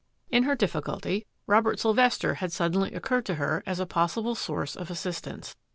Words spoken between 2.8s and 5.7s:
occurred to her as a possible source of assistance.